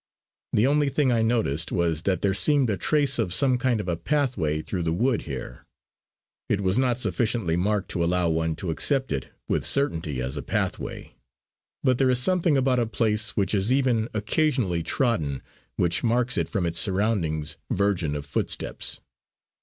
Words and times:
The 0.51 0.65
only 0.65 0.89
thing 0.89 1.11
I 1.11 1.21
noticed 1.21 1.71
was 1.71 2.01
that 2.09 2.23
there 2.23 2.33
seemed 2.33 2.71
a 2.71 2.75
trace 2.75 3.19
of 3.19 3.31
some 3.31 3.59
kind 3.59 3.79
of 3.79 3.87
a 3.87 3.95
pathway 3.95 4.63
through 4.63 4.81
the 4.81 4.91
wood 4.91 5.21
here. 5.29 5.63
It 6.49 6.61
was 6.61 6.79
not 6.79 6.99
sufficiently 6.99 7.55
marked 7.55 7.91
to 7.91 8.03
allow 8.03 8.27
one 8.29 8.55
to 8.55 8.71
accept 8.71 9.11
it 9.11 9.29
with 9.47 9.63
certainty 9.63 10.19
as 10.19 10.35
a 10.37 10.41
pathway; 10.41 11.13
but 11.83 11.99
there 11.99 12.09
is 12.09 12.17
something 12.19 12.57
about 12.57 12.79
a 12.79 12.87
place 12.87 13.37
which 13.37 13.53
is 13.53 13.71
even 13.71 14.09
occasionally 14.11 14.81
trodden, 14.81 15.43
which 15.75 16.03
marks 16.03 16.35
it 16.35 16.49
from 16.49 16.65
its 16.65 16.79
surroundings 16.79 17.57
virgin 17.69 18.15
of 18.15 18.25
footsteps. 18.25 19.01